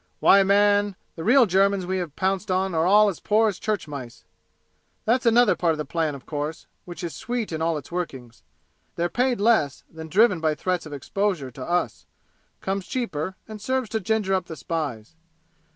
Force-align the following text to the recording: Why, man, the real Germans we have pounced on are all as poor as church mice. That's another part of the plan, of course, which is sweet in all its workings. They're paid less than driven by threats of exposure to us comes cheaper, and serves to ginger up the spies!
Why, 0.19 0.41
man, 0.41 0.95
the 1.15 1.23
real 1.23 1.45
Germans 1.45 1.85
we 1.85 1.99
have 1.99 2.15
pounced 2.15 2.49
on 2.49 2.73
are 2.73 2.87
all 2.87 3.07
as 3.07 3.19
poor 3.19 3.49
as 3.49 3.59
church 3.59 3.87
mice. 3.87 4.25
That's 5.05 5.27
another 5.27 5.55
part 5.55 5.73
of 5.73 5.77
the 5.77 5.85
plan, 5.85 6.15
of 6.15 6.25
course, 6.25 6.65
which 6.85 7.03
is 7.03 7.13
sweet 7.13 7.51
in 7.51 7.61
all 7.61 7.77
its 7.77 7.91
workings. 7.91 8.41
They're 8.95 9.09
paid 9.09 9.39
less 9.39 9.83
than 9.91 10.07
driven 10.07 10.39
by 10.41 10.55
threats 10.55 10.87
of 10.87 10.93
exposure 10.93 11.51
to 11.51 11.63
us 11.63 12.07
comes 12.61 12.87
cheaper, 12.87 13.35
and 13.47 13.61
serves 13.61 13.89
to 13.89 13.99
ginger 13.99 14.33
up 14.33 14.47
the 14.47 14.55
spies! 14.55 15.13